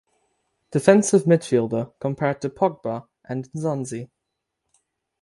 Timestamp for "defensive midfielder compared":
0.71-2.41